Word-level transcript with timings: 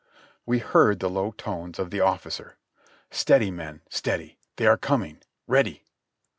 We 0.47 0.57
heard 0.57 0.99
the 0.99 1.11
low 1.11 1.29
tones 1.29 1.77
of 1.77 1.91
the 1.91 1.99
officer: 1.99 2.57
''Steady, 3.11 3.51
men! 3.53 3.81
Steady! 3.87 4.39
They 4.55 4.65
are 4.65 4.75
coming! 4.75 5.21
Ready!" 5.45 5.83